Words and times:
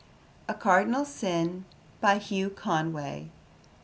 A 0.47 0.55
Cardinal 0.55 1.05
Sin. 1.05 1.63
By 1.99 2.17
Hugh 2.17 2.49
Conway. 2.49 3.29